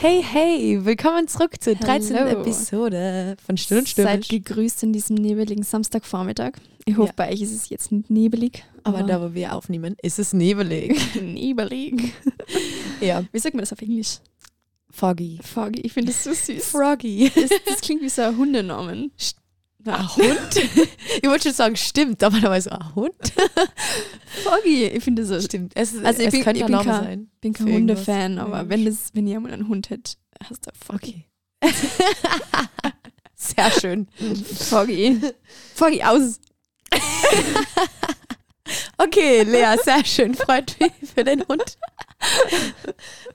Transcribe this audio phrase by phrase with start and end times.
[0.00, 2.16] Hey, hey, willkommen zurück zur 13.
[2.16, 2.40] Hallo.
[2.40, 4.28] Episode von Still und Seid Stürmisch.
[4.28, 6.52] gegrüßt an diesem nebeligen Samstagvormittag.
[6.84, 7.14] Ich hoffe, Ja.
[7.16, 8.64] bei euch ist es jetzt nicht nebelig.
[8.84, 10.98] Aber da, wo wir aufnehmen, ist es nebelig.
[11.20, 12.12] nebelig.
[13.00, 14.18] ja, Wie sagt man das auf Englisch?
[14.90, 15.38] foggy.
[15.42, 15.80] Foggy.
[15.82, 16.64] Ich finde das so süß.
[16.70, 17.30] Froggy.
[17.34, 19.12] Das, das klingt wie so ein Hundenamen.
[19.94, 20.56] Ein Hund?
[21.22, 23.14] ich wollte schon sagen, stimmt, aber da war so ein Hund.
[24.44, 24.84] Foggy.
[24.86, 25.40] Ich finde so.
[25.40, 25.72] Stimmt.
[25.74, 27.30] Es, Also ich es bin- könnte ich bin kein- sein.
[27.34, 27.72] Ich bin kein.
[27.72, 30.12] Hundefan, aber wenn, das, wenn einmal einen Hund hätte,
[30.48, 31.24] hast du Foggy.
[31.62, 31.74] Okay.
[33.34, 34.08] Sehr schön.
[34.68, 35.20] Foggy.
[35.74, 36.40] Foggy aus.
[38.98, 40.34] Okay, Lea, sehr schön.
[40.34, 41.78] Freut mich für den Hund.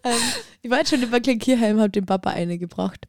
[0.03, 0.13] ähm,
[0.61, 3.07] ich war jetzt schon über Klinkierheim, habe dem Papa eine gebracht.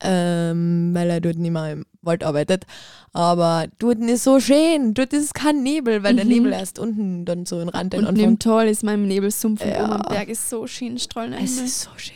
[0.00, 2.64] Ähm, weil er dort nicht mehr im Wald arbeitet.
[3.12, 4.94] Aber dort ist so schön.
[4.94, 6.30] Dort ist kein Nebel, weil der Mhm.
[6.30, 9.84] Nebel erst unten dann so in Rand Und neben Tal ist mein Nebelsumpf Ja.
[9.96, 12.14] am Berg ist so schön strahlender Es ist so schön.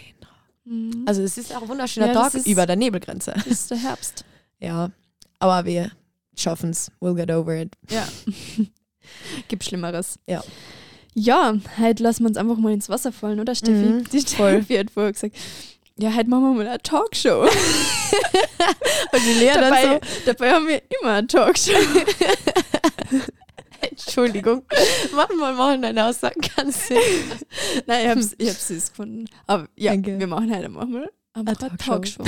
[0.65, 1.05] Mhm.
[1.07, 3.33] Also es ist auch ein wunderschöner Ja, Tag ist- über der Nebelgrenze.
[3.35, 4.25] Das ist der Herbst.
[4.61, 4.91] Ja,
[5.39, 5.93] aber wir
[6.37, 6.91] schaffen es.
[7.01, 7.77] We'll get over it.
[7.91, 8.07] Ja.
[9.49, 10.19] Gibt Schlimmeres.
[10.27, 10.43] Ja.
[11.15, 13.73] Ja, heute lassen wir uns einfach mal ins Wasser fallen, oder Steffi?
[13.73, 14.57] Mhm, Die voll.
[14.63, 15.37] Steffi hat vorher gesagt,
[15.99, 17.43] ja, heute machen wir mal eine Talkshow.
[19.13, 21.73] Und die Lea dabei, dann dabei haben wir immer eine Talkshow.
[23.11, 23.19] so,
[23.81, 24.63] Entschuldigung,
[25.15, 26.99] manchmal machen deine Aussagen ganz Sinn.
[27.87, 29.25] Nein, ich hab's, ich hab's süß gefunden.
[29.47, 30.19] Aber ja, Danke.
[30.19, 32.23] wir machen heute mal einfach Eine eine Talkshow.
[32.23, 32.25] Talkshow.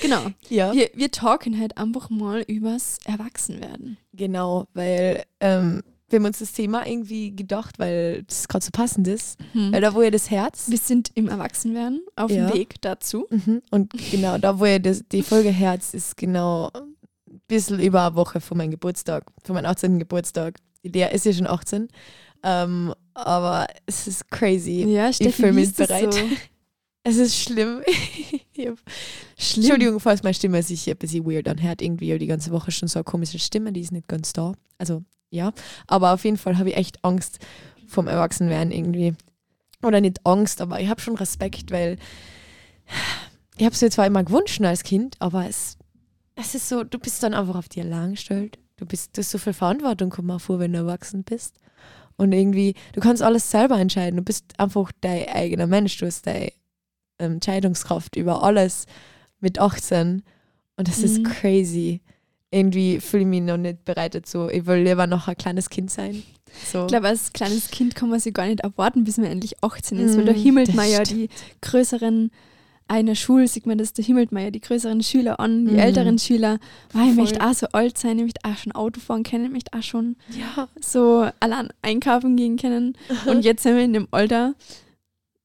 [0.00, 0.26] genau.
[0.48, 0.72] Ja.
[0.72, 3.98] Wir, wir talken halt einfach mal übers Erwachsenwerden.
[4.12, 9.08] Genau, weil ähm, wir haben uns das Thema irgendwie gedacht, weil das gerade so passend
[9.08, 9.38] ist.
[9.54, 12.46] Weil da, wo ihr das Herz Wir sind im Erwachsenwerden auf Ja.
[12.48, 13.26] dem Weg dazu.
[13.30, 13.62] mhm.
[13.70, 18.14] und genau, da, wo ihr das, die Folge Herz ist genau ein bisschen über eine
[18.14, 19.98] Woche vor meinem Geburtstag, vor meinem 18.
[19.98, 20.58] Geburtstag.
[20.82, 21.88] Lea ist ja schon 18.
[22.44, 24.84] Ähm, aber es ist crazy.
[24.84, 26.14] Ja, Steffi, fühl wie mich bereit.
[26.14, 26.20] So?
[27.08, 27.82] Es ist schlimm.
[28.52, 28.68] ich
[29.38, 29.62] Schlimm.
[29.62, 31.80] Entschuldigung, falls meine Stimme sich ein bisschen weird anhört.
[31.80, 34.54] Irgendwie ich die ganze Woche schon so eine komische Stimme, die ist nicht ganz da.
[34.76, 35.04] Also,
[35.36, 35.52] ja.
[35.86, 37.38] Aber auf jeden Fall habe ich echt Angst
[37.86, 39.14] vom Erwachsenwerden irgendwie.
[39.82, 41.98] Oder nicht Angst, aber ich habe schon Respekt, weil
[43.56, 45.76] ich habe es mir zwar immer gewünscht als Kind, aber es,
[46.34, 48.58] es ist so, du bist dann einfach auf dir allein gestellt.
[48.76, 51.58] Du bist, du hast so viel Verantwortung, kommt mal vor, wenn du erwachsen bist.
[52.16, 54.16] Und irgendwie, du kannst alles selber entscheiden.
[54.16, 55.96] Du bist einfach dein eigener Mensch.
[55.98, 56.50] Du hast deine
[57.18, 58.86] ähm, Entscheidungskraft über alles
[59.40, 60.22] mit 18.
[60.76, 61.24] Und das ist Mhm.
[61.24, 62.02] crazy.
[62.56, 64.48] Irgendwie fühle ich mich noch nicht bereit dazu.
[64.48, 66.22] Ich will lieber noch ein kleines Kind sein.
[66.72, 66.82] So.
[66.82, 69.98] Ich glaube, als kleines Kind kann man sich gar nicht erwarten, bis man endlich 18
[69.98, 71.20] ist, weil da Mm, himmelt man ja stimmt.
[71.20, 71.28] die
[71.60, 72.30] größeren,
[72.88, 75.78] einer Schule sieht man das, da himmelt man ja die größeren Schüler an, die Mhm.
[75.78, 76.58] älteren Schüler.
[76.94, 77.14] Oh, ich Voll.
[77.16, 79.82] möchte auch so alt sein, ich möchte auch schon Auto fahren können, ich möchte auch
[79.82, 80.68] schon ja.
[80.80, 82.96] so allein einkaufen gehen können.
[83.26, 84.54] Und jetzt sind wir in dem Alter,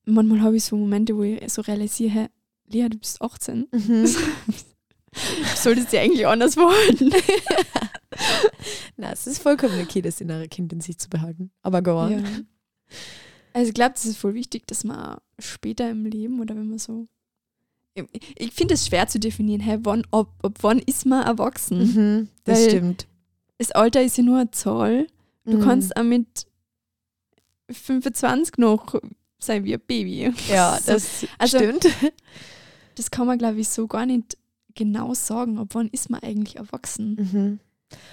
[0.06, 2.30] manchmal habe ich so Momente, wo ich so realisiere,
[2.70, 3.68] Lea, du bist 18.
[3.72, 4.06] Mhm.
[5.14, 7.12] Du solltest dich eigentlich anders verhalten.
[8.98, 11.52] Na, es ist vollkommen okay, das innere Kind in sich zu behalten.
[11.64, 12.12] Aber go on.
[12.12, 12.30] Ja.
[13.54, 16.80] Also ich glaube, das ist voll wichtig, dass man später im Leben oder wenn man
[16.80, 17.08] so.
[18.38, 21.80] Ich, finde es schwer zu definieren, hey, wann, ob, ob wann ist man erwachsen.
[21.94, 23.08] Mhm, das Weil- stimmt.
[23.58, 25.08] Das Alter ist ja nur eine Zahl.
[25.46, 25.62] Du Mhm.
[25.62, 26.48] kannst auch mit
[27.70, 28.96] 25 noch
[29.40, 30.34] sein wie ein Baby.
[30.50, 31.88] Ja, So, das also- stimmt.
[32.96, 34.38] Das kann man, glaube ich, so gar nicht
[34.76, 37.16] genau sagen, ob wann ist man eigentlich erwachsen.
[37.16, 37.60] Mhm.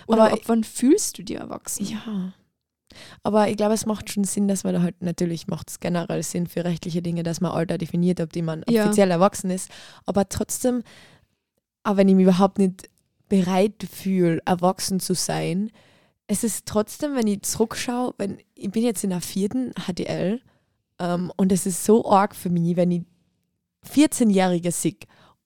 [0.07, 1.87] Oder Aber ob wann fühlst du dir erwachsen.
[1.87, 2.33] Ja.
[3.23, 6.23] Aber ich glaube, es macht schon Sinn, dass man da halt, natürlich macht es generell
[6.23, 8.85] Sinn für rechtliche Dinge, dass man Alter definiert, ob jemand Ja.
[8.85, 9.71] offiziell erwachsen ist.
[10.07, 10.83] Aber trotzdem,
[11.85, 12.89] auch wenn ich mich überhaupt nicht
[13.29, 15.71] bereit fühle, erwachsen zu sein,
[16.27, 20.41] es ist trotzdem, wenn ich zurückschaue, wenn ich bin jetzt in der vierten HDL
[20.99, 23.03] ähm, und es ist so arg für mich, wenn ich
[23.87, 24.97] 14-Jährige sehe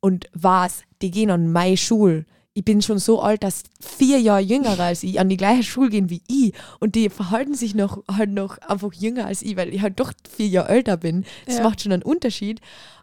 [0.03, 2.27] und was, die gehen an meine Schule.
[2.55, 5.89] Ich bin schon so alt, dass vier Jahre jünger als ich an die gleiche Schule
[5.89, 9.73] gehen wie ich und die verhalten sich noch halt noch einfach jünger als ich, weil
[9.73, 11.25] ich halt doch vier Jahre älter bin.
[11.47, 11.63] Das Ja.
[11.63, 12.61] macht schon einen Unterschied.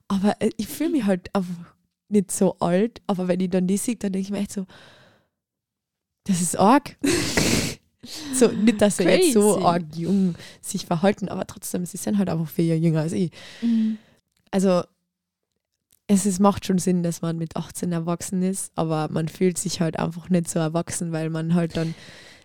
[0.08, 1.74] Aber äh, ich fühle mich halt einfach
[2.10, 3.02] nicht so alt.
[3.08, 4.66] Aber wenn ich dann die sehe, dann denke ich mir echt so,
[6.26, 6.98] das ist arg.
[8.34, 12.30] so, nicht, dass sie jetzt so arg jung sich verhalten, aber trotzdem, sie sind halt
[12.30, 13.32] einfach vier Jahre jünger als ich.
[13.62, 13.98] Mhm.
[14.52, 14.84] Also
[16.12, 19.80] es ist, macht schon Sinn, dass man mit 18 erwachsen ist, aber man fühlt sich
[19.80, 21.94] halt einfach nicht so erwachsen, weil man halt dann,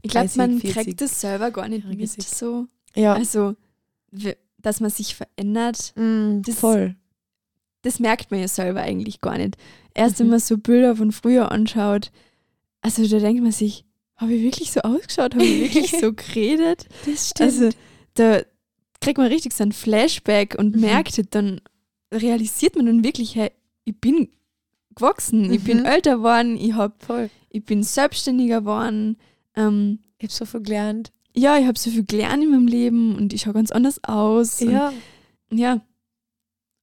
[0.03, 2.11] Ich glaube, 30, man 40 kriegt das selber gar nicht Jährige mit.
[2.11, 2.25] sieht.
[2.29, 2.67] So.
[2.95, 3.57] ja, Also,
[4.61, 6.95] dass man sich verändert, mm, das- voll.
[7.83, 9.57] das merkt man ja selber eigentlich gar nicht.
[9.95, 10.25] Erst Mhm.
[10.25, 12.11] wenn man so Bilder von früher anschaut,
[12.83, 13.85] also da denkt man sich,
[14.17, 15.35] habe ich wirklich so ausgeschaut?
[15.35, 16.87] Habe ich wirklich so geredet?
[17.07, 17.71] Das Also
[18.15, 18.43] da
[19.01, 20.81] kriegt man richtig so ein Flashback und Mhm.
[20.83, 21.61] merkt halt dann,
[22.13, 23.51] realisiert man dann wirklich, hey,
[23.85, 24.29] ich bin
[24.95, 25.87] gewachsen, ich bin Mhm.
[25.87, 27.31] älter geworden, ich, hab, Voll.
[27.51, 29.17] ich bin selbstständiger geworden.
[29.57, 31.13] Ähm, Ich habe so viel gelernt.
[31.35, 34.61] ja, ich habe so viel gelernt in meinem Leben und ich schaue ganz anders aus.
[34.61, 34.93] Ja.
[35.51, 35.81] Und, ja.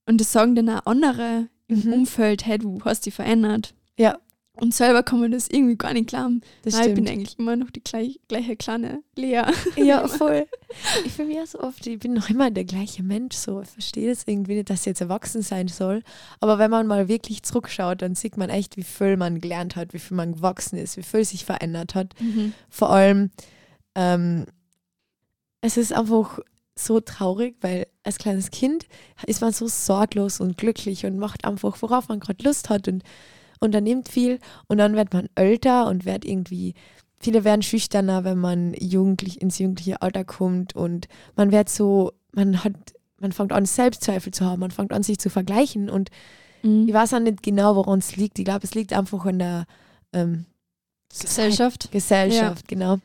[0.06, 1.94] Und das sagen dann auch andere im Mhm.
[1.94, 3.74] Umfeld, hey, du hast dich verändert.
[3.98, 4.20] Ja.
[4.58, 6.42] Und selber kann man das irgendwie gar nicht glauben.
[6.64, 9.44] Das Nein, ich bin eigentlich immer noch die gleich, gleiche kleine Lea.
[9.78, 10.46] Ja, voll.
[11.06, 13.36] Ich fühle mich ja so oft, ich bin noch immer der gleiche Mensch.
[13.36, 13.62] So.
[13.62, 16.04] Ich verstehe das irgendwie nicht, dass ich jetzt erwachsen sein soll.
[16.42, 19.94] Aber wenn man mal wirklich zurückschaut, dann sieht man echt, wie viel man gelernt hat,
[19.94, 22.14] wie viel man gewachsen ist, wie viel sich verändert hat.
[22.70, 23.32] Vor allem,
[23.96, 24.46] ähm,
[25.62, 26.40] es ist einfach
[26.76, 28.86] so traurig, weil als kleines Kind
[29.28, 33.04] ist man so sorglos und glücklich und macht einfach, worauf man gerade Lust hat und
[33.62, 34.40] unternimmt viel.
[34.68, 36.74] Und dann wird man älter und wird irgendwie,
[37.20, 42.64] viele werden schüchterner, wenn man jugendlich ins jugendliche Alter kommt und man wird so, man
[42.64, 42.74] hat,
[43.20, 46.10] man fängt an, Selbstzweifel zu haben, man fängt an, sich zu vergleichen und
[46.64, 46.88] Mhm.
[46.88, 48.38] ich weiß auch nicht genau, woran es liegt.
[48.40, 49.66] Ich glaube, es liegt einfach an der
[50.14, 50.46] ähm,
[51.10, 51.92] Gesellschaft.
[51.92, 53.00] Gesellschaft, genau.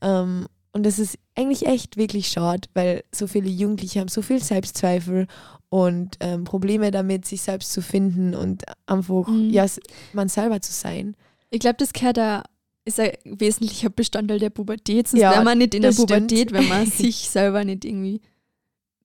[0.00, 4.42] Ähm, und das ist eigentlich echt wirklich schade, weil so viele Jugendliche haben so viel
[4.42, 5.26] Selbstzweifel
[5.70, 9.50] und ähm, Probleme damit, sich selbst zu finden und einfach Mhm.
[9.50, 9.64] ja,
[10.12, 11.16] man selber zu sein.
[11.50, 12.42] Ich glaube, das gehört da
[12.84, 15.08] ist ein wesentlicher Bestandteil der Pubertät.
[15.08, 16.10] Sonst Ja, wäre man nicht in der stimmt.
[16.10, 18.20] Pubertät, wenn man sich selber nicht irgendwie,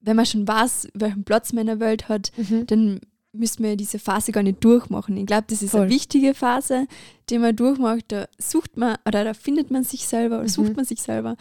[0.02, 2.30] wenn man schon weiß, welchen Platz man in der Welt hat,
[2.66, 3.00] dann
[3.32, 5.16] man ja diese Phase gar nicht durchmachen.
[5.16, 5.82] Ich glaube, das ist Voll.
[5.82, 6.86] eine wichtige Phase,
[7.28, 8.06] die man durchmacht.
[8.08, 10.48] Da sucht man oder da findet man sich selber oder Mhm.
[10.48, 11.36] sucht man sich selber.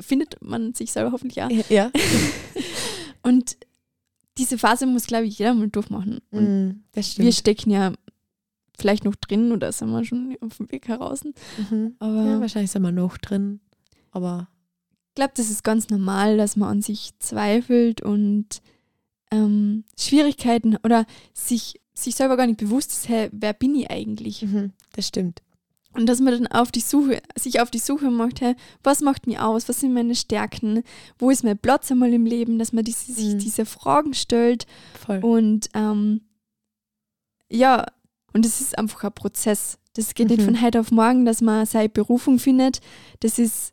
[0.00, 1.50] Findet man sich selber hoffentlich auch.
[1.70, 1.90] Ja.
[3.22, 3.56] Und
[4.38, 6.20] diese Phase muss, glaube ich, jeder mal durchmachen.
[6.30, 7.92] Mhm, wir stecken ja
[8.78, 11.24] vielleicht noch drin oder sind wir schon auf dem Weg heraus.
[11.24, 11.94] Mhm.
[11.98, 13.60] Aber Ja, ich wahrscheinlich sind wir noch drin.
[14.10, 14.48] Aber
[15.14, 18.60] glaube, das ist ganz normal, dass man an sich zweifelt und
[19.30, 24.42] ähm, Schwierigkeiten oder sich, sich selber gar nicht bewusst ist, hey, wer bin ich eigentlich?
[24.42, 25.42] mhm, das stimmt.
[25.94, 29.26] Und dass man dann auf die Suche, sich auf die Suche macht, hey, was macht
[29.26, 30.82] mich aus, was sind meine Stärken,
[31.18, 33.38] wo ist mein Platz einmal im Leben, dass man diese, sich Mhm.
[33.38, 34.66] diese Fragen stellt
[35.06, 35.20] Voll.
[35.24, 36.20] und ähm,
[37.50, 37.86] ja,
[38.32, 39.78] und es ist einfach ein Prozess.
[39.94, 40.44] Das geht nicht Mhm.
[40.44, 42.80] von heute auf morgen, dass man seine Berufung findet.
[43.20, 43.72] Das ist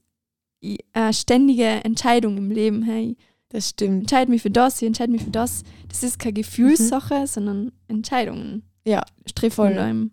[0.64, 2.84] i- eine ständige Entscheidung im Leben.
[2.84, 3.18] Hey,
[3.54, 4.02] Das stimmt.
[4.02, 5.64] entscheide mich für das, ich entscheide mich für das.
[5.88, 8.54] Das ist keine Gefühlssache, sondern Entscheidungen.
[8.56, 8.92] Mhm.
[8.92, 9.04] Ja,
[9.36, 9.70] trifft voll.
[9.70, 10.12] man da im,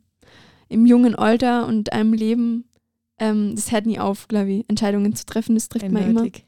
[0.68, 2.68] im jungen Alter und einem Leben.
[3.18, 5.54] Ähm, das hört nie auf, glaube ich, Entscheidungen zu treffen.
[5.54, 6.20] Das trifft man immer.
[6.20, 6.44] Eindeutig.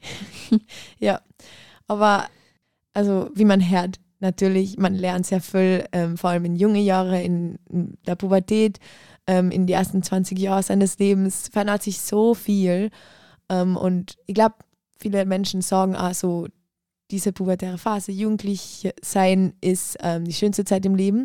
[0.99, 1.19] ja,
[1.87, 2.27] aber
[2.93, 7.23] also wie man hört, natürlich, man lernt sehr viel, ähm, vor allem in junge Jahre,
[7.23, 8.79] in, in der Pubertät,
[9.25, 12.91] ähm, in die ersten 20 Jahre seines Lebens verändert sich so viel.
[13.49, 14.55] Ähm, und ich glaube,
[14.99, 16.47] viele Menschen sagen auch so,
[17.13, 21.23] diese pubertäre Phase, jugendlich sein, ist ähm, die schönste Zeit im Leben.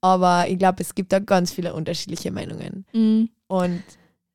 [0.00, 2.86] Aber ich glaube, es gibt da ganz viele unterschiedliche Meinungen.
[2.94, 3.28] Mhm.
[3.48, 3.82] Und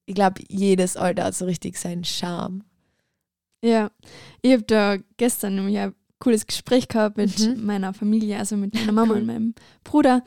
[0.06, 2.64] ich glaube, jedes Alter hat so richtig seinen Charme.
[3.64, 3.92] Ja,
[4.42, 7.66] ich habe da gestern nämlich ein cooles Gespräch gehabt mit Mhm.
[7.66, 9.54] meiner Familie, also mit meiner Mama und meinem
[9.84, 10.24] Bruder.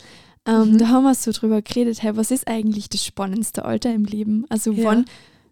[0.46, 0.78] Ähm, Mhm.
[0.78, 4.44] Da haben wir so drüber geredet, hey, was ist eigentlich das spannendste Alter im Leben?
[4.48, 4.84] Also Ja.
[4.84, 5.04] wann,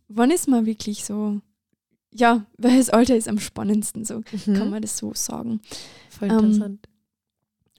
[0.08, 1.40] wann ist man wirklich so,
[2.14, 5.60] ja, welches Alter ist am spannendsten, so kann man das so sagen.
[6.10, 6.88] Voll ähm, interessant.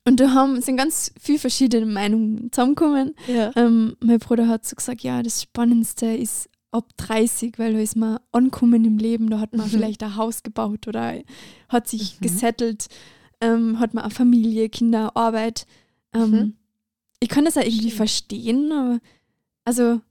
[0.05, 3.15] Und da haben, sind ganz viele verschiedene Meinungen zusammengekommen.
[3.27, 3.51] ja.
[3.55, 7.95] Ähm, mein Bruder hat so gesagt, ja, das Spannendste ist ab 30, weil da ist
[7.95, 9.71] man ankommen im Leben, da hat man Mhm.
[9.71, 11.13] vielleicht ein Haus gebaut oder
[11.69, 12.23] hat sich Mhm.
[12.23, 12.87] gesettelt,
[13.39, 15.65] ähm, hat man eine Familie, Kinder, Arbeit.
[16.13, 16.53] Ähm, Mhm.
[17.19, 18.99] Ich kann das auch irgendwie verstehen, aber
[19.63, 20.01] also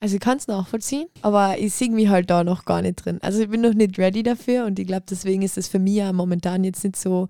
[0.00, 3.18] Also ich kann es nachvollziehen, aber ich sehe mich halt da noch gar nicht drin.
[3.20, 5.94] Also ich bin noch nicht ready dafür und ich glaube, deswegen ist es für mich
[5.96, 7.28] ja momentan jetzt nicht so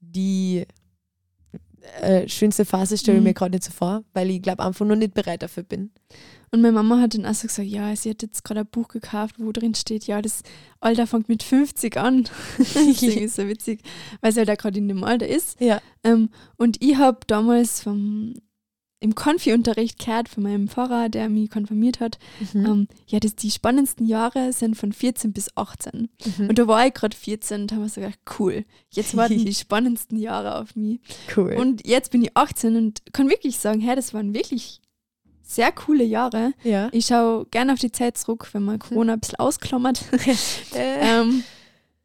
[0.00, 0.66] die
[2.00, 3.28] äh, schönste Phase, stelle ich Mhm.
[3.28, 5.90] mir gerade nicht so vor, weil ich glaube einfach noch nicht bereit dafür bin.
[6.52, 8.88] Und meine Mama hat dann auch so gesagt, ja, sie hat jetzt gerade ein Buch
[8.88, 10.42] gekauft, wo drin steht, ja, das
[10.80, 12.28] Alter fängt mit 50 an.
[12.58, 13.82] Deswegen ist so witzig,
[14.20, 15.60] weil sie halt auch gerade in dem Alter ist.
[15.60, 15.80] Ja.
[16.02, 18.34] Ähm, und ich habe damals vom,
[19.02, 22.18] im Konfi-Unterricht gehört von meinem Pfarrer, der mich konfirmiert hat,
[22.52, 22.66] Mhm.
[22.66, 26.08] ähm, ja, das, die spannendsten Jahre sind von 14 bis 18.
[26.38, 26.48] Mhm.
[26.50, 29.54] Und da war ich gerade 14 und habe mir so gedacht, cool, jetzt warten die
[29.54, 31.00] spannendsten Jahre auf mich.
[31.36, 31.54] cool.
[31.58, 34.80] Und jetzt bin ich 18 und kann wirklich sagen, hey, das waren wirklich
[35.42, 36.52] sehr coole Jahre.
[36.62, 36.88] ja.
[36.92, 40.00] Ich schaue gerne auf die Zeit zurück, wenn man Corona ein bisschen ausklammert.
[40.74, 41.42] Äh, ähm,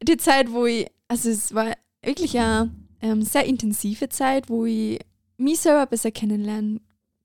[0.02, 1.72] die Zeit, wo ich, also es war
[2.02, 2.70] wirklich eine
[3.02, 4.98] ähm, sehr intensive Zeit, wo ich
[5.38, 6.80] mich selber besser kennenlernen,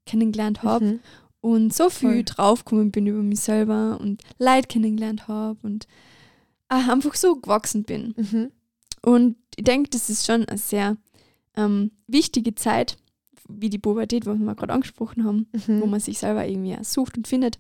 [0.06, 1.00] kennengelernt habe mhm.
[1.42, 2.24] und so viel Voll.
[2.24, 5.88] draufgekommen bin über mich selber und Leid kennengelernt habe und
[6.68, 8.14] einfach so gewachsen bin.
[8.18, 8.52] Mhm.
[9.04, 10.96] Und ich denke, das ist schon ein sehr
[11.56, 12.98] ähm, wichtige Zeit,
[13.50, 15.82] wie die Pubertät, was wir gerade angesprochen haben, Mhm.
[15.82, 17.60] wo man sich selber irgendwie sucht und findet.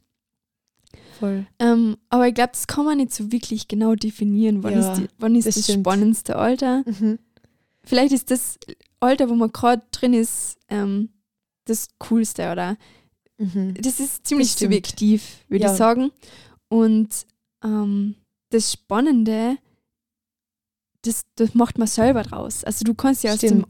[1.19, 1.45] Voll.
[1.59, 4.63] Ähm, aber ich glaube, das kann man nicht so wirklich genau definieren.
[4.63, 6.83] Wann Ja, ist, die, wann ist das das, spannendste Alter?
[6.85, 7.19] Mhm.
[7.83, 8.57] Vielleicht ist das
[8.99, 11.09] Alter, wo man gerade drin ist, ähm,
[11.71, 12.77] das Coolste oder
[13.37, 13.73] Mhm.
[13.75, 14.71] das ist ziemlich stimmt.
[14.73, 15.71] subjektiv, würde Ja.
[15.71, 16.11] ich sagen.
[16.69, 17.09] Und
[17.63, 18.15] ähm,
[18.49, 19.57] das Spannende,
[21.03, 22.63] das, das macht man selber draus.
[22.63, 23.65] Also du kannst ja aus dem,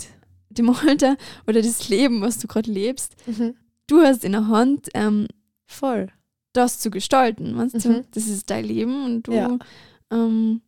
[0.49, 1.15] dem Alter
[1.47, 3.55] oder das Leben, was du gerade lebst, Mhm.
[3.87, 5.27] du hast in der Hand, ähm,
[5.67, 6.07] Voll.
[6.53, 7.55] das zu gestalten.
[7.55, 7.89] Weißt du?
[7.89, 8.05] Mhm.
[8.11, 9.57] Das ist dein Leben und du Ja.
[10.11, 10.61] ähm,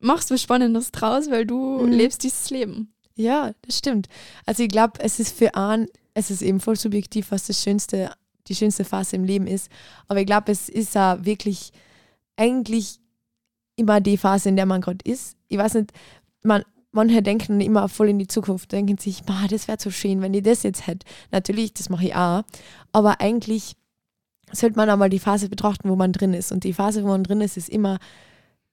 [0.00, 1.90] machst was Spannendes draus, weil du Mhm.
[1.92, 2.94] lebst dieses Leben.
[3.16, 4.08] Ja, das stimmt.
[4.46, 8.12] Also ich glaube, es ist für einen, es ist eben voll subjektiv, was das schönste,
[8.48, 9.70] die schönste Phase im Leben ist.
[10.08, 11.72] Aber ich glaube, es ist ja wirklich
[12.36, 13.00] eigentlich
[13.76, 15.36] immer die Phase, in der man gerade ist.
[15.48, 15.92] Ich weiß nicht,
[16.42, 20.20] man, manche denken immer voll in die Zukunft, denken sich, "Ma, das wäre so schön,
[20.20, 21.06] wenn ich das jetzt hätte.
[21.30, 22.42] Natürlich, das mache ich auch.
[22.92, 23.74] Aber eigentlich
[24.52, 26.52] sollte man einmal die Phase betrachten, wo man drin ist.
[26.52, 27.98] Und die Phase, wo man drin ist, ist immer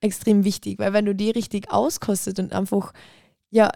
[0.02, 2.94] extrem wichtig, weil wenn du die richtig auskostet und einfach,
[3.50, 3.70] ja,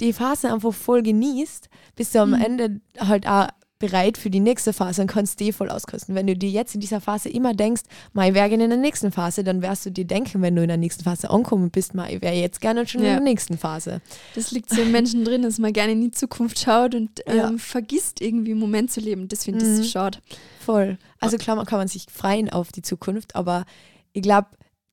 [0.00, 2.42] die Phase einfach voll genießt, bist du am Mhm.
[2.42, 3.48] Ende halt auch
[3.80, 6.16] bereit für die nächste Phase und kannst die voll auskosten.
[6.16, 8.78] Wenn du dir jetzt in dieser Phase immer denkst, mal ich wäre gerne in der
[8.78, 11.94] nächsten Phase, dann wirst du dir denken, wenn du in der nächsten Phase ankommen bist,
[11.94, 13.12] mal ich wäre jetzt gerne schon in Ja.
[13.14, 14.00] der nächsten Phase.
[14.34, 17.36] Das liegt so im Menschen drin, dass man gerne in die Zukunft schaut und ähm,
[17.36, 17.52] Ja.
[17.56, 19.28] vergisst irgendwie einen Moment zu leben.
[19.28, 19.76] Das finde ich Mhm.
[19.76, 20.18] so schade.
[20.58, 20.98] Voll.
[21.20, 23.64] Also klar, man kann man sich freuen auf die Zukunft, aber
[24.12, 24.48] ich glaube,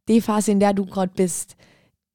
[0.07, 1.55] die Phase, in der du gerade bist,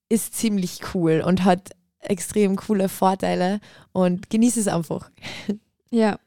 [0.09, 1.71] ist ziemlich cool und hat
[2.01, 3.61] extrem coole Vorteile
[3.93, 5.11] und genieß es einfach.
[5.91, 6.19] Ja.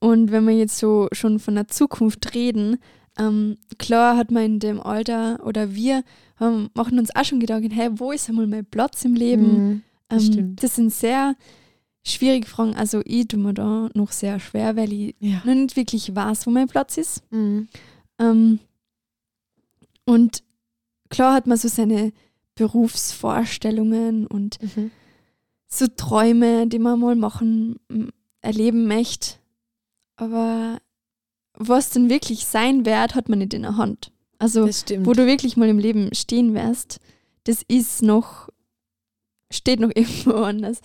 [0.00, 2.78] Und wenn wir jetzt so schon von der Zukunft reden,
[3.18, 6.04] ähm, klar hat man in dem Alter oder wir
[6.40, 9.68] ähm, machen uns auch schon Gedanken, hey, wo ist einmal mein Platz im Leben?
[9.68, 9.82] Mhm.
[10.08, 11.34] das Ähm, das sind sehr
[12.06, 12.76] schwierige Fragen.
[12.76, 15.38] Also ich tue mir da noch sehr schwer, weil ich Ja.
[15.44, 17.22] noch nicht wirklich weiß, wo mein Platz ist.
[17.32, 17.68] Mhm.
[18.20, 18.58] Ähm,
[20.04, 20.42] und
[21.10, 22.12] klar hat man so seine
[22.58, 24.90] Berufsvorstellungen und Mhm.
[25.66, 27.76] so Träume, die man mal machen,
[28.40, 29.36] erleben möchte.
[30.16, 30.78] Aber
[31.54, 34.12] was denn wirklich sein wird, hat man nicht in der Hand.
[34.38, 37.00] Also, wo du wirklich mal im Leben stehen wirst,
[37.44, 38.48] das ist noch,
[39.50, 40.80] steht noch irgendwo anders.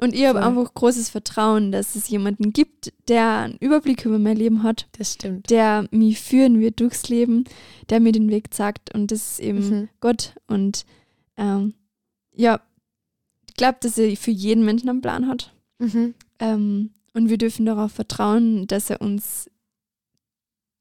[0.00, 4.36] Und ich habe einfach großes Vertrauen, dass es jemanden gibt, der einen Überblick über mein
[4.36, 4.88] Leben hat,
[5.50, 7.44] der mich führen wird durchs Leben,
[7.90, 8.94] der mir den Weg zeigt.
[8.94, 9.88] Und das ist eben Mhm.
[10.00, 10.34] Gott.
[10.46, 10.84] Und
[11.40, 11.74] ähm,
[12.32, 12.60] ja,
[13.48, 15.52] ich glaube, dass er für jeden Menschen einen Plan hat.
[15.78, 16.14] Mhm.
[16.38, 19.50] Ähm, und wir dürfen darauf vertrauen, dass er uns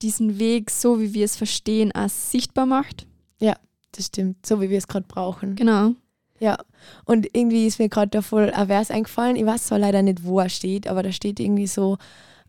[0.04, 3.08] diesen Weg, so wie wir es verstehen, als sichtbar macht.
[3.92, 4.46] Das stimmt.
[4.46, 5.56] So wie wir es gerade brauchen.
[5.56, 5.94] Genau.
[6.40, 6.58] Ja.
[7.06, 9.36] Und irgendwie ist mir gerade da voll ein Vers eingefallen.
[9.36, 11.98] Ich weiß zwar leider nicht, wo er steht, aber da steht irgendwie so,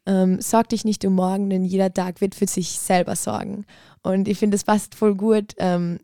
[0.07, 3.65] ähm, sorg dich nicht um morgen, denn jeder Tag wird für sich selber sorgen.
[4.03, 5.55] Und ich finde, das passt voll gut.
[5.59, 5.99] Ähm,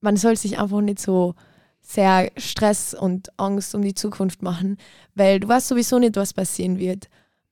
[0.00, 1.34] man soll sich einfach nicht so
[1.82, 4.76] sehr Stress und Angst um die Zukunft machen,
[5.14, 7.08] weil du weißt sowieso nicht, was passieren wird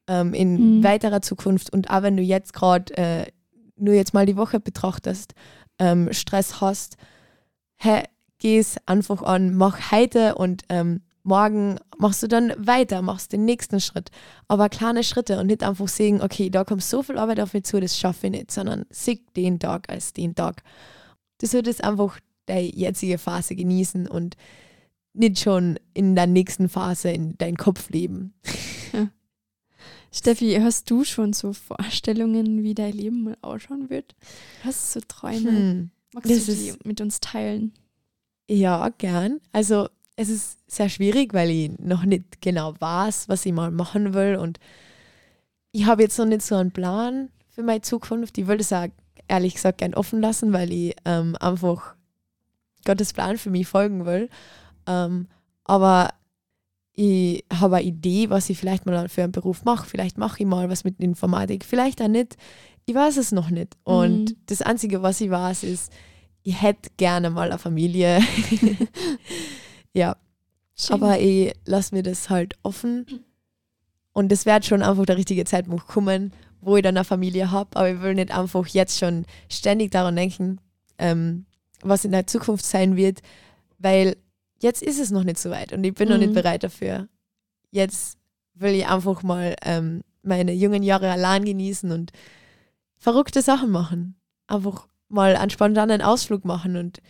[0.07, 0.85] ähm, in Mhm.
[0.85, 1.73] weiterer Zukunft.
[1.73, 3.27] Und auch wenn du jetzt gerade äh,
[3.77, 5.35] nur jetzt mal die Woche betrachtest,
[5.79, 6.97] ähm, Stress hast,
[7.77, 8.05] hey,
[8.39, 13.45] geh es einfach an, mach heute und ähm, morgen machst du dann weiter, machst den
[13.45, 14.11] nächsten Schritt.
[14.47, 17.65] Aber kleine Schritte und nicht einfach sehen, okay, da kommt so viel Arbeit auf mich
[17.65, 20.63] zu, das schaffe ich nicht, sondern sieg den Tag als den Tag.
[21.41, 22.19] Du solltest einfach
[22.49, 24.37] deine jetzige Phase genießen und
[25.15, 28.35] nicht schon in der nächsten Phase in deinen Kopf leben.
[30.11, 34.15] Steffi, hast du schon so Vorstellungen, wie dein Leben mal ausschauen wird?
[34.65, 35.51] Hast du so Träume?
[35.51, 35.91] Hm.
[36.15, 37.73] Magst das du die ist- mit uns teilen?
[38.49, 39.41] Ja, gern.
[39.53, 44.15] Also es ist sehr schwierig, weil ich noch nicht genau weiß, was ich mal machen
[44.15, 44.37] will.
[44.37, 44.59] Und
[45.73, 48.39] ich habe jetzt noch nicht so einen Plan für meine Zukunft.
[48.39, 48.87] Ich würde es auch
[49.29, 51.95] ehrlich gesagt gern offen lassen, weil ich ähm, einfach
[52.89, 54.29] Gottes Plan für mich folgen will.
[54.87, 55.29] Ähm,
[55.65, 56.11] aber
[56.95, 59.87] ich habe eine Idee, was ich vielleicht mal für einen Beruf mache.
[59.87, 62.37] Vielleicht mache ich mal was mit Informatik, vielleicht auch nicht.
[62.87, 63.77] Ich weiß es noch nicht.
[63.85, 64.37] Und Mhm.
[64.47, 65.93] das Einzige, was ich weiß, ist,
[66.43, 68.21] ich hätte gerne mal eine Familie.
[69.93, 70.17] ja,
[70.77, 70.95] Schön.
[70.95, 73.07] aber ich lasse mir das halt offen.
[74.13, 77.77] Und es wird schon einfach der richtige Zeitpunkt kommen, wo ich dann eine Familie habe.
[77.77, 80.61] Aber ich will nicht einfach jetzt schon ständig daran denken,
[80.99, 81.45] ähm,
[81.83, 83.21] was in der Zukunft sein wird,
[83.79, 84.17] weil
[84.61, 86.35] jetzt ist es noch nicht so weit und ich bin noch nicht Mhm.
[86.35, 87.09] bereit dafür.
[87.71, 88.19] Jetzt
[88.55, 92.13] will ich einfach mal ähm, meine jungen Jahre allein genießen und
[92.97, 94.17] verrückte Sachen machen.
[94.49, 97.01] Einfach mal einen spontanen Ausflug machen und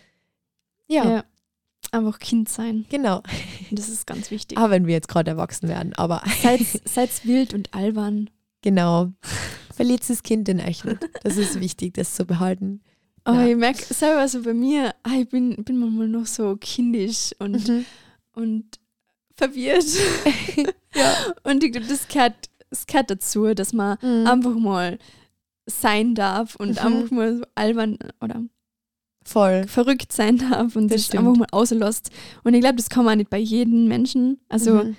[0.86, 1.24] ja, ja.
[1.92, 2.84] Einfach Kind sein.
[2.90, 3.22] Genau.
[3.70, 4.56] Das ist ganz wichtig.
[4.58, 8.30] Aber wenn wir jetzt gerade erwachsen werden, aber Seid, seid wild und albern.
[8.62, 9.12] genau.
[9.74, 10.98] Verliert das Kind in euch nicht.
[11.22, 12.80] Das ist wichtig, das zu behalten.
[13.28, 13.48] Aber Ja.
[13.50, 17.68] ich merke selber so bei mir, ah, ich bin, bin manchmal noch so kindisch und,
[17.68, 17.84] Mhm.
[18.32, 18.64] und
[19.36, 19.84] verwirrt.
[20.94, 21.14] Ja.
[21.44, 22.34] Und ich glaube, das gehört,
[22.70, 24.26] das gehört dazu, dass man Mhm.
[24.26, 24.98] einfach mal
[25.66, 26.78] sein darf und Mhm.
[26.78, 28.42] einfach mal so albern oder
[29.24, 29.66] Voll.
[29.68, 31.26] verrückt sein darf und Das stimmt.
[31.26, 32.10] einfach mal auslässt.
[32.44, 34.40] Und ich glaube, das kann man nicht bei jedem Menschen.
[34.48, 34.96] Also Mhm.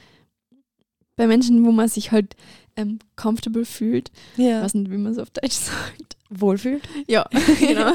[1.15, 2.35] bei Menschen, wo man sich halt
[2.79, 4.11] ähm, comfortable fühlt.
[4.37, 4.61] Ich ja.
[4.61, 6.17] weiß nicht, wie man es auf Deutsch sagt.
[6.29, 6.83] wohlfühlt.
[7.07, 7.27] Ja,
[7.59, 7.93] genau.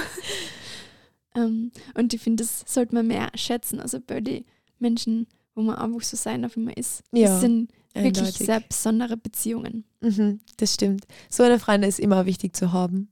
[1.35, 3.81] ähm, und ich finde, das sollte man mehr schätzen.
[3.81, 4.45] Also bei den
[4.79, 7.03] Menschen, wo man einfach so sein darf, wie man ist.
[7.13, 8.47] Ja, Das sind wirklich Eindeutig.
[8.47, 9.85] sehr besondere Beziehungen.
[10.01, 11.07] Mhm, das stimmt.
[11.31, 13.09] So eine Freundin ist immer wichtig zu haben.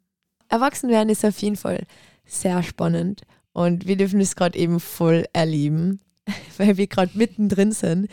[0.49, 1.87] Erwachsenwerden ist auf jeden Fall
[2.27, 6.01] sehr spannend und wir dürfen es gerade eben voll erleben,
[6.59, 8.09] weil wir gerade mittendrin sind.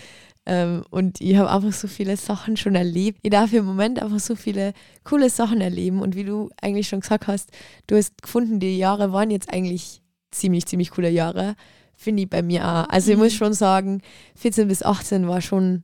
[0.51, 3.19] Ähm, und ich habe einfach so viele Sachen schon erlebt.
[3.21, 6.01] Ich darf im Moment einfach so viele coole Sachen erleben.
[6.01, 7.51] Und wie du eigentlich schon gesagt hast,
[7.85, 10.01] du hast gefunden, die Jahre waren jetzt eigentlich
[10.31, 11.55] ziemlich, ziemlich coole Jahre.
[11.95, 12.89] Finde ich bei mir auch.
[12.89, 13.23] Also ich Mhm.
[13.25, 14.01] muss schon sagen,
[14.37, 15.83] 14 bis 18 war schon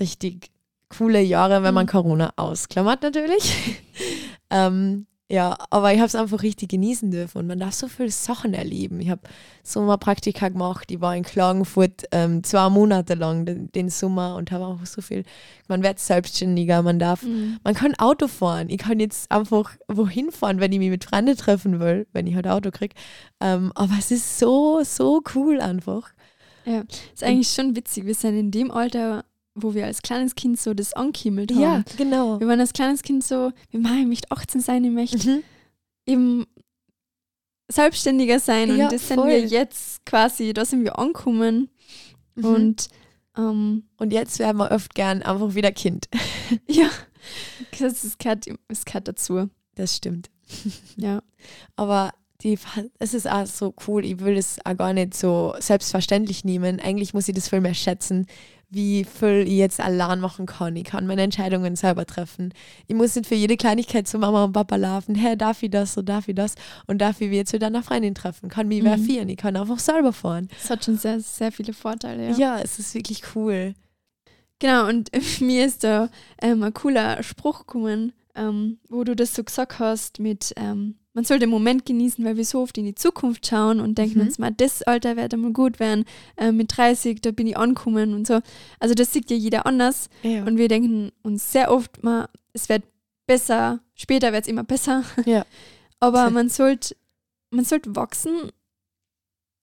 [0.00, 0.50] richtig
[0.96, 1.90] coole Jahre, wenn man Mhm.
[1.90, 3.42] Corona ausklammert natürlich.
[4.50, 8.10] ähm, ja, aber ich habe es einfach richtig genießen dürfen und man darf so viele
[8.10, 9.00] Sachen erleben.
[9.00, 9.22] Ich habe
[9.64, 14.66] Sommerpraktika gemacht, ich war in Klagenfurt ähm, zwei Monate lang den, den Sommer und habe
[14.66, 15.24] einfach so viel,
[15.66, 17.58] man wird selbstständiger, man darf, Mhm.
[17.64, 18.68] man kann Auto fahren.
[18.70, 22.34] Ich kann jetzt einfach wohin fahren, wenn ich mich mit Freunden treffen will, wenn ich
[22.36, 22.94] halt Auto kriege.
[23.40, 26.10] Ähm, aber es ist so, so cool einfach.
[27.12, 28.06] Ist eigentlich schon witzig.
[28.06, 29.24] Wir sind in dem Alter,
[29.56, 31.60] wo wir als kleines Kind so das angehimmelt haben.
[31.60, 32.38] Ja, genau.
[32.38, 35.42] Wir waren als kleines Kind so, wir machen, ich möchte 18 sein, ich möchte Mhm.
[36.06, 36.46] eben
[37.70, 38.76] selbstständiger sein.
[38.76, 39.28] Ja, und das sind voll.
[39.28, 41.68] wir jetzt quasi, da sind wir angekommen.
[42.34, 42.44] Mhm.
[42.44, 42.88] Und
[43.36, 46.08] ähm, Und jetzt werden wir oft gern einfach wieder Kind.
[46.68, 46.88] ja,
[47.78, 49.48] das, gehört, das gehört dazu.
[49.74, 50.30] Das stimmt.
[50.96, 51.22] Ja.
[51.74, 52.58] Aber die,
[52.98, 54.04] es ist auch so cool.
[54.04, 56.80] Ich will es auch gar nicht so selbstverständlich nehmen.
[56.80, 58.26] Eigentlich muss ich das viel mehr schätzen,
[58.68, 60.74] wie viel ich jetzt allein machen kann.
[60.76, 62.52] Ich kann meine Entscheidungen selber treffen.
[62.88, 65.14] Ich muss nicht für jede Kleinigkeit zu Mama und Papa laufen.
[65.14, 66.56] Hey, darf ich das, so darf ich das?
[66.86, 68.48] Und darf ich jetzt wieder eine Freundin treffen?
[68.48, 68.86] Kann mich Mhm.
[68.88, 69.28] verfieren.
[69.28, 70.48] Ich kann einfach selber fahren.
[70.60, 72.30] Das hat schon sehr, sehr viele Vorteile.
[72.30, 72.36] Ja.
[72.36, 73.74] Ja, es ist wirklich cool.
[74.58, 76.08] Genau, und mir ist da
[76.42, 81.24] ähm, ein cooler Spruch gekommen, ähm, wo du das so gesagt hast mit, ähm, man
[81.24, 84.26] soll den Moment genießen, weil wir so oft in die Zukunft schauen und denken Mhm.
[84.26, 86.04] uns mal, das Alter wird einmal gut werden,
[86.36, 88.40] ähm, mit 30, da bin ich angekommen und so.
[88.80, 90.44] Also das sieht ja jeder anders Ja.
[90.44, 92.84] und wir denken uns sehr oft mal, es wird
[93.26, 95.02] besser, später wird es immer besser.
[95.24, 95.44] Ja.
[96.00, 96.94] Aber man sollte
[97.50, 98.50] man sollte wachsen,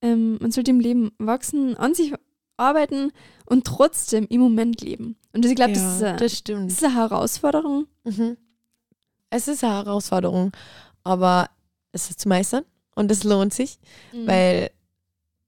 [0.01, 2.13] ähm, man sollte im Leben wachsen, an sich
[2.57, 3.11] arbeiten
[3.45, 5.17] und trotzdem im Moment leben.
[5.33, 7.87] Und ich glaube, das, ist eine- das das ist eine Herausforderung.
[8.03, 8.37] Mhm.
[9.29, 10.51] Es ist eine Herausforderung,
[11.03, 11.49] aber
[11.91, 12.63] es ist zu meistern
[12.95, 13.79] und es lohnt sich,
[14.25, 14.69] weil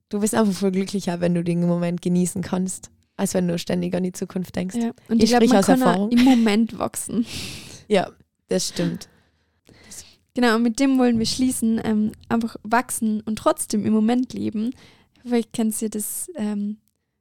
[0.10, 3.96] du bist einfach voll glücklicher, wenn du den Moment genießen kannst, als wenn du ständig
[3.96, 4.76] an die Zukunft denkst.
[4.76, 4.92] ja.
[5.10, 6.12] Und Ich ich, glaube, man aus kann Erfahrung.
[6.12, 7.26] im Moment wachsen.
[7.88, 8.10] Ja,
[8.48, 9.08] das stimmt.
[10.34, 14.72] Genau, und mit dem wollen wir schließen, ähm, einfach wachsen und trotzdem im Moment leben.
[15.24, 16.78] Vielleicht kannst du das, ähm,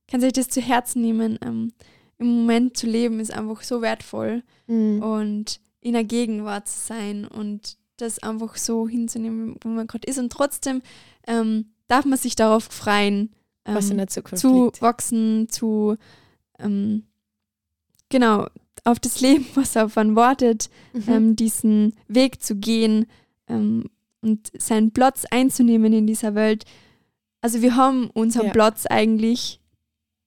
[0.09, 1.39] kannst du das zu Herzen nehmen.
[1.43, 1.73] Ähm,
[2.19, 5.03] Im Moment zu leben ist einfach so wertvoll Mhm.
[5.03, 10.19] und in der Gegenwart zu sein und das einfach so hinzunehmen, wo man gerade ist.
[10.19, 10.83] Und trotzdem
[11.27, 14.83] ähm, darf man sich darauf freuen, ähm, Was in der Zukunft zu liegt.
[14.83, 15.97] wachsen, zu
[16.59, 17.05] ähm,
[18.09, 18.47] genau
[18.85, 21.03] auf das Leben, was auf einen wartet, Mhm.
[21.09, 23.07] ähm, diesen Weg zu gehen
[23.49, 23.89] ähm,
[24.21, 26.65] und seinen Platz einzunehmen in dieser Welt.
[27.41, 28.53] Also wir haben unseren Ja.
[28.53, 29.61] Platz eigentlich,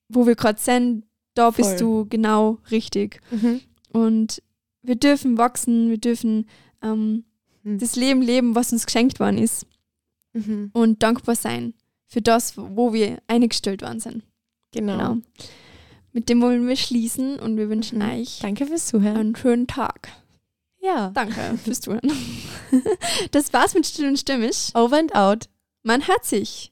[0.10, 1.03] wo wir gerade sind,
[1.34, 1.65] da Voll.
[1.65, 3.19] bist du genau richtig.
[3.32, 3.62] Mhm.
[3.91, 4.41] Und
[4.82, 6.47] wir dürfen wachsen, wir dürfen
[6.82, 7.25] ähm,
[7.67, 7.80] Mhm.
[7.80, 9.65] das Leben leben, was uns geschenkt worden ist
[10.34, 10.69] Mhm.
[10.73, 11.73] und dankbar sein
[12.08, 14.23] für das, wo wir eingestellt worden sind.
[14.71, 14.97] Genau.
[14.97, 15.17] Genau.
[16.13, 18.10] Mit dem wollen wir schließen und wir wünschen Mhm.
[18.12, 19.17] euch Danke fürs Zuhören.
[19.17, 20.10] einen schönen Tag.
[20.82, 21.10] Ja.
[21.12, 22.12] Danke fürs Zuhören.
[23.32, 24.71] Das war's mit Still und Stimmig.
[24.75, 25.49] Over and out.
[25.84, 26.71] Man hört sich.